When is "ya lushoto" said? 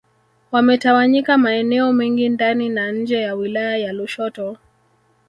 3.77-4.57